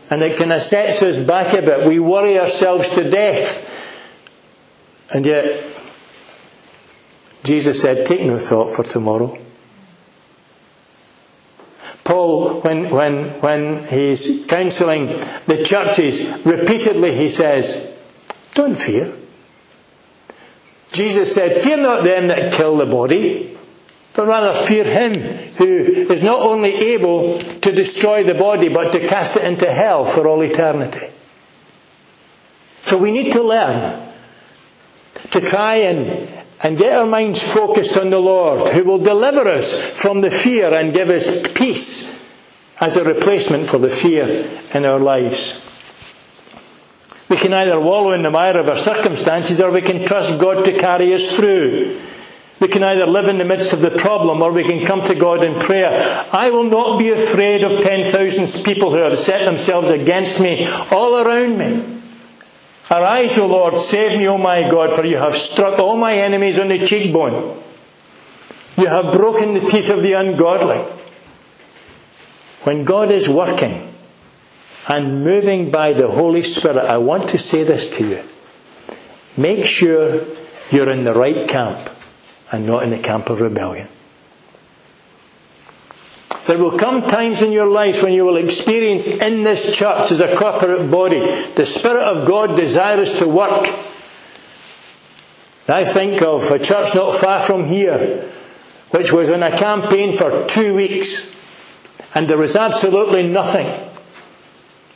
[0.09, 1.85] And it kind of sets us back a bit.
[1.85, 3.67] We worry ourselves to death.
[5.13, 5.47] And yet,
[7.43, 9.37] Jesus said, Take no thought for tomorrow.
[12.07, 15.09] Paul, when, when, when he's counseling
[15.47, 18.05] the churches, repeatedly he says,
[18.53, 19.13] Don't fear.
[20.93, 23.59] Jesus said, Fear not them that kill the body,
[24.15, 25.15] but rather fear him
[25.57, 30.05] who is not only able to destroy the body, but to cast it into hell
[30.05, 31.09] for all eternity.
[32.79, 34.01] So we need to learn
[35.33, 36.29] to try and,
[36.63, 40.73] and get our minds focused on the Lord, who will deliver us from the fear
[40.73, 42.17] and give us peace
[42.81, 45.63] as a replacement for the fear in our lives.
[47.29, 50.65] We can either wallow in the mire of our circumstances or we can trust God
[50.65, 52.01] to carry us through.
[52.61, 55.15] We can either live in the midst of the problem or we can come to
[55.15, 56.25] God in prayer.
[56.33, 61.17] I will not be afraid of 10,000 people who have set themselves against me all
[61.17, 61.96] around me.
[62.91, 66.59] Arise, O Lord, save me, O my God, for you have struck all my enemies
[66.59, 67.57] on the cheekbone.
[68.77, 70.79] You have broken the teeth of the ungodly.
[72.63, 73.93] When God is working
[74.89, 78.23] and moving by the Holy Spirit, I want to say this to you.
[79.37, 80.25] Make sure
[80.71, 81.91] you're in the right camp
[82.53, 83.89] and not in the camp of rebellion.
[86.47, 90.21] There will come times in your life when you will experience in this church as
[90.21, 91.21] a corporate body
[91.55, 93.67] the Spirit of God desirous to work.
[95.69, 98.31] I think of a church not far from here,
[98.91, 101.35] which was on a campaign for two weeks,
[102.15, 103.67] and there was absolutely nothing.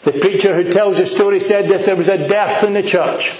[0.04, 3.36] The preacher who tells the story said this there was a death in the church.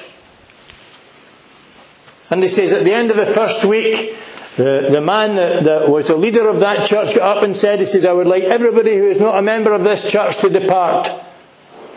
[2.28, 4.16] And he says at the end of the first week,
[4.56, 7.80] the, the man that, that was the leader of that church got up and said,
[7.80, 10.50] he says, I would like everybody who is not a member of this church to
[10.50, 11.10] depart.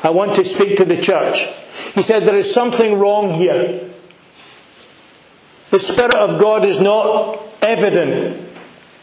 [0.04, 1.48] I want to speak to the church.
[1.96, 3.90] He said, there is something wrong here.
[5.72, 8.40] The Spirit of God is not evident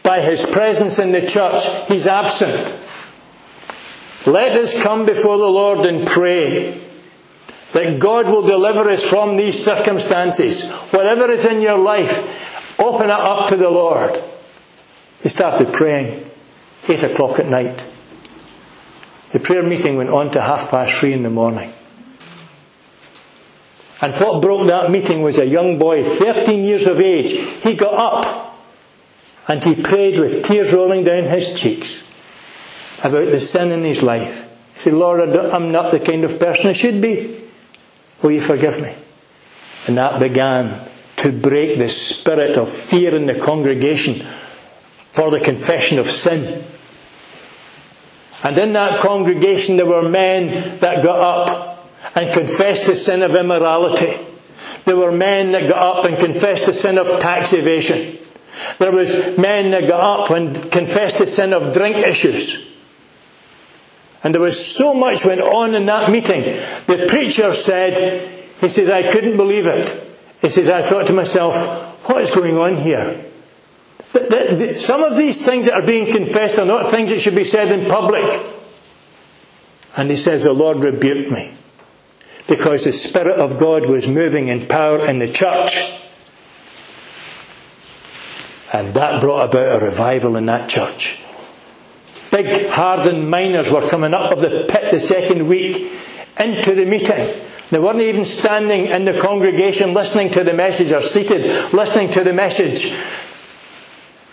[0.03, 1.67] by His presence in the church.
[1.87, 2.77] He's absent.
[4.25, 6.79] Let us come before the Lord and pray
[7.73, 10.69] that God will deliver us from these circumstances.
[10.91, 12.50] Whatever is in your life,
[12.81, 14.21] open it up to the Lord.
[15.21, 16.29] He started praying,
[16.87, 17.87] 8 o'clock at night.
[19.31, 21.71] The prayer meeting went on to half past three in the morning.
[24.01, 27.31] And what broke that meeting was a young boy, 13 years of age.
[27.31, 28.57] He got up
[29.47, 32.01] and he prayed with tears rolling down his cheeks
[32.99, 34.47] about the sin in his life.
[34.75, 37.41] He said, Lord, I'm not the kind of person I should be.
[38.21, 38.95] Will you forgive me?
[39.87, 40.87] And that began
[41.17, 44.25] to break the spirit of fear in the congregation
[45.11, 46.63] for the confession of sin.
[48.43, 53.35] And in that congregation there were men that got up and confessed the sin of
[53.35, 54.17] immorality.
[54.85, 58.17] There were men that got up and confessed the sin of tax evasion.
[58.79, 62.67] There was men that got up and confessed the sin of drink issues.
[64.23, 66.41] And there was so much went on in that meeting.
[66.87, 70.10] The preacher said, he says, I couldn't believe it.
[70.41, 73.25] He says, I thought to myself, what is going on here?
[74.13, 77.19] The, the, the, some of these things that are being confessed are not things that
[77.19, 78.43] should be said in public.
[79.95, 81.53] And he says, the Lord rebuked me.
[82.47, 85.77] Because the Spirit of God was moving in power in the church.
[88.73, 91.21] And that brought about a revival in that church.
[92.31, 95.91] Big hardened miners were coming up of the pit the second week
[96.39, 97.50] into the meeting.
[97.71, 102.23] They weren't even standing in the congregation listening to the message or seated listening to
[102.23, 102.93] the message.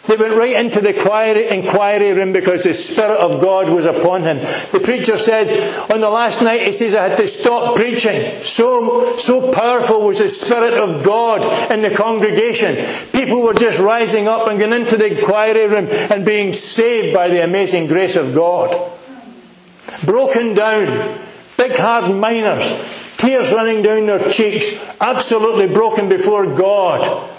[0.08, 4.22] They went right into the inquiry inquiry room because the Spirit of God was upon
[4.22, 4.38] him.
[4.38, 5.48] The preacher said
[5.92, 8.40] on the last night, he says, I had to stop preaching.
[8.40, 12.76] So, so powerful was the Spirit of God in the congregation.
[13.12, 17.28] People were just rising up and going into the inquiry room and being saved by
[17.28, 18.74] the amazing grace of God.
[20.06, 21.18] Broken down,
[21.58, 22.72] big hard miners,
[23.18, 27.30] tears running down their cheeks, absolutely broken before God.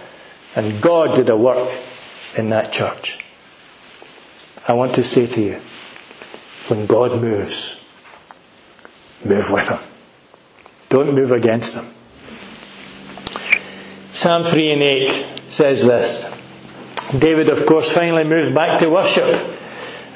[0.56, 1.70] And God did a work
[2.38, 3.26] in that church.
[4.68, 5.54] I want to say to you,
[6.68, 7.84] when God moves,
[9.26, 9.80] move with Him.
[10.90, 11.86] Don't move against Him.
[14.12, 15.10] Psalm 3 and 8
[15.46, 16.36] says this.
[17.18, 19.58] David, of course, finally moves back to worship.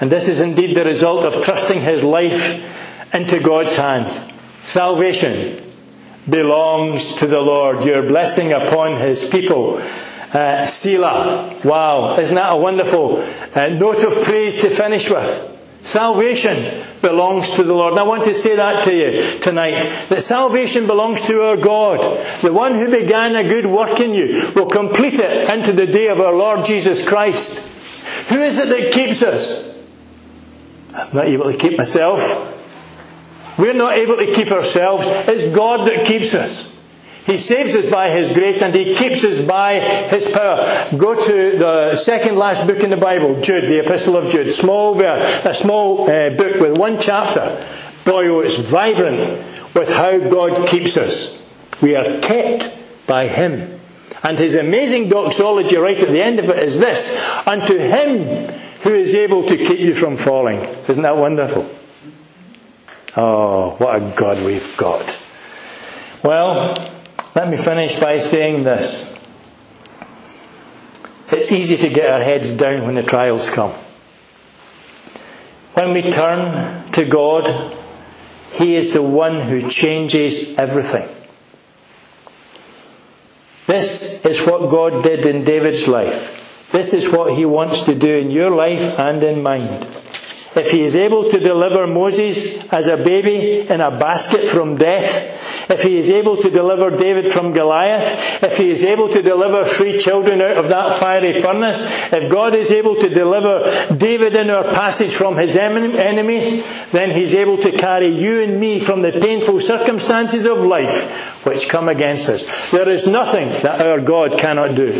[0.01, 4.23] And this is indeed the result of trusting his life into God's hands.
[4.63, 5.59] Salvation
[6.27, 7.83] belongs to the Lord.
[7.83, 9.77] Your blessing upon his people
[10.33, 11.59] uh, Selah.
[11.63, 13.17] Wow, isn't that a wonderful
[13.55, 15.49] uh, note of praise to finish with?
[15.81, 17.91] Salvation belongs to the Lord.
[17.91, 19.89] And I want to say that to you tonight.
[20.07, 22.01] That salvation belongs to our God.
[22.41, 26.07] The one who began a good work in you will complete it into the day
[26.07, 27.69] of our Lord Jesus Christ.
[28.29, 29.77] Who is it that keeps us?
[30.95, 32.52] I'm not able to keep myself.
[33.57, 35.05] We're not able to keep ourselves.
[35.07, 36.73] It's God that keeps us.
[37.25, 40.65] He saves us by His grace and He keeps us by His power.
[40.97, 44.51] Go to the second last book in the Bible, Jude, the Epistle of Jude.
[44.51, 47.65] Small verse, a small uh, book with one chapter.
[48.03, 49.39] Boy, oh, it's vibrant
[49.73, 51.39] with how God keeps us.
[51.81, 52.75] We are kept
[53.07, 53.79] by Him.
[54.23, 57.15] And His amazing doxology right at the end of it is this
[57.47, 58.51] Unto Him
[58.81, 60.59] who is able to keep you from falling.
[60.89, 61.69] Isn't that wonderful?
[63.15, 65.19] Oh, what a God we've got.
[66.23, 66.75] Well,
[67.35, 69.11] let me finish by saying this.
[71.31, 73.71] It's easy to get our heads down when the trials come.
[75.73, 77.75] When we turn to God,
[78.51, 81.09] He is the one who changes everything.
[83.65, 86.69] This is what God did in David's life.
[86.71, 89.81] This is what He wants to do in your life and in mine.
[90.55, 95.69] If he is able to deliver Moses as a baby in a basket from death,
[95.69, 99.65] if he is able to deliver David from Goliath, if he is able to deliver
[99.65, 101.83] three children out of that fiery furnace,
[102.13, 107.33] if God is able to deliver David in our passage from his enemies, then he's
[107.33, 112.29] able to carry you and me from the painful circumstances of life which come against
[112.29, 112.71] us.
[112.71, 114.91] There is nothing that our God cannot do.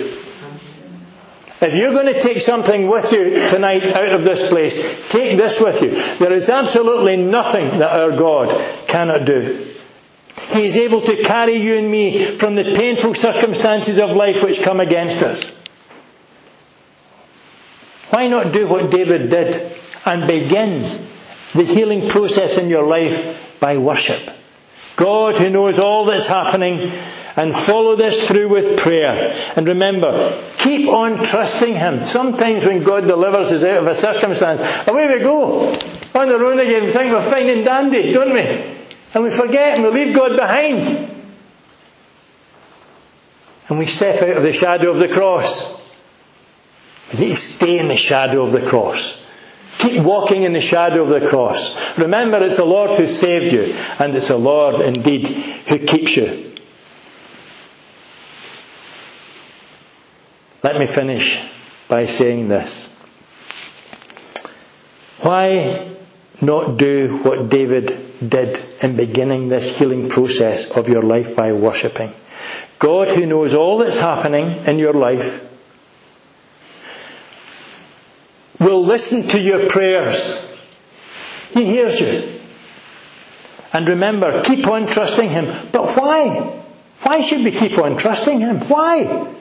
[1.64, 5.62] If you're going to take something with you tonight out of this place, take this
[5.62, 5.92] with you.
[6.18, 8.50] There is absolutely nothing that our God
[8.86, 9.66] cannot do.
[10.50, 14.62] He is able to carry you and me from the painful circumstances of life which
[14.62, 15.58] come against us.
[18.10, 19.56] Why not do what David did
[20.06, 20.82] and begin
[21.54, 24.30] the healing process in your life by worship?
[24.98, 26.92] God, who knows all that's happening,
[27.36, 29.34] and follow this through with prayer.
[29.56, 32.06] And remember, keep on trusting Him.
[32.06, 35.72] Sometimes when God delivers us out of a circumstance, away we go.
[36.16, 38.42] On the road again, we think we're fine and dandy, don't we?
[39.14, 41.10] And we forget and we leave God behind.
[43.70, 45.82] And we step out of the shadow of the cross.
[47.14, 49.26] We need to stay in the shadow of the cross.
[49.80, 51.98] Keep walking in the shadow of the cross.
[51.98, 56.53] Remember, it's the Lord who saved you, and it's the Lord indeed who keeps you.
[60.64, 61.44] Let me finish
[61.90, 62.88] by saying this.
[65.20, 65.90] Why
[66.42, 72.14] not do what David did in beginning this healing process of your life by worshipping?
[72.80, 75.50] God, who knows all that's happening in your life,
[78.60, 80.40] will listen to your prayers.
[81.54, 82.24] He hears you.
[83.74, 85.46] And remember, keep on trusting Him.
[85.72, 86.62] But why?
[87.02, 88.60] Why should we keep on trusting Him?
[88.62, 89.33] Why?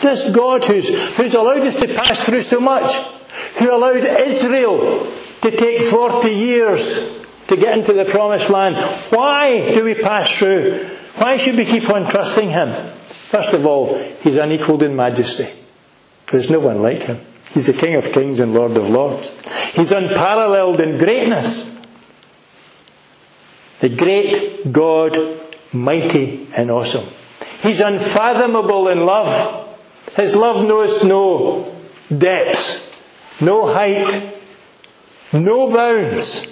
[0.00, 2.96] This God who's, who's allowed us to pass through so much,
[3.58, 5.06] who allowed Israel
[5.40, 7.18] to take 40 years
[7.48, 8.76] to get into the promised land.
[9.10, 10.84] Why do we pass through?
[11.16, 12.72] Why should we keep on trusting Him?
[12.72, 15.48] First of all, He's unequalled in majesty.
[16.30, 17.20] There's no one like Him.
[17.52, 19.34] He's the King of kings and Lord of lords.
[19.74, 21.74] He's unparalleled in greatness.
[23.80, 25.16] The great God,
[25.72, 27.06] mighty and awesome.
[27.62, 29.67] He's unfathomable in love.
[30.18, 31.72] His love knows no
[32.10, 34.34] depths, no height,
[35.32, 36.44] no bounds.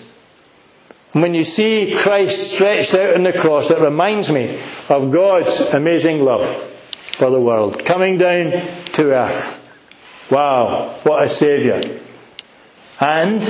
[1.12, 4.56] And When you see Christ stretched out on the cross, it reminds me
[4.88, 8.52] of God's amazing love for the world, coming down
[8.92, 9.60] to earth.
[10.30, 11.80] Wow, what a Saviour.
[13.00, 13.42] And,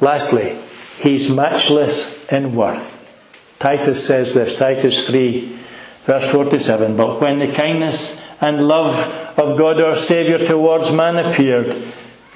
[0.00, 0.56] lastly,
[0.98, 3.56] He's matchless in worth.
[3.58, 5.58] Titus says this, Titus 3,
[6.04, 11.76] verse 47, But when the kindness and love of God our Saviour towards man appeared,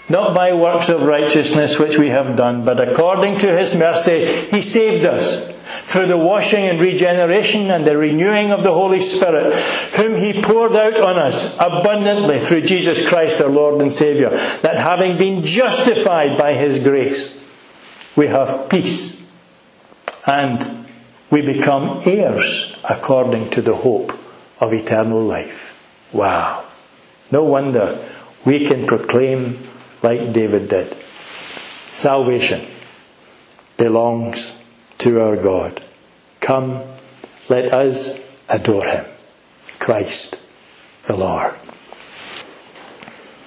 [0.08, 4.62] not by works of righteousness which we have done, but according to his mercy, he
[4.62, 9.52] saved us through the washing and regeneration and the renewing of the Holy Spirit,
[9.94, 14.78] whom he poured out on us abundantly through Jesus Christ our Lord and Saviour, that
[14.78, 17.42] having been justified by his grace,
[18.16, 19.26] we have peace
[20.26, 20.86] and
[21.30, 24.12] we become heirs according to the hope
[24.60, 25.72] of eternal life.
[26.12, 26.65] Wow.
[27.30, 27.98] No wonder
[28.44, 29.58] we can proclaim
[30.02, 30.94] like David did.
[31.90, 32.60] Salvation
[33.76, 34.54] belongs
[34.98, 35.82] to our God.
[36.40, 36.82] Come,
[37.48, 38.18] let us
[38.48, 39.04] adore him.
[39.78, 40.40] Christ
[41.04, 41.58] the Lord.